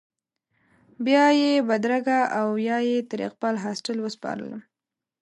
بیا 1.05 1.25
یې 1.41 1.53
بدرګه 1.69 2.19
او 2.39 2.47
یا 2.67 2.77
یې 2.89 2.97
تر 3.09 3.19
اقبال 3.27 3.55
هاسټل 3.65 3.97
وسپارم. 4.01 4.53